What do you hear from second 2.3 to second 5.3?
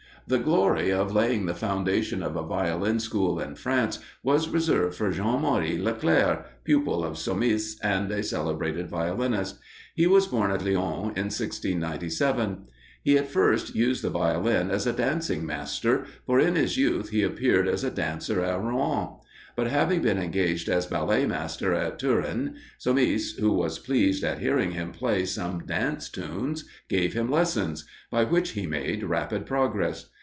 a Violin school in France was reserved for